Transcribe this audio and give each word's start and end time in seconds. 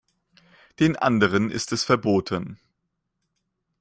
Den 0.79 0.95
anderen 0.95 1.51
ist 1.51 1.71
es 1.71 1.83
verboten. 1.83 2.57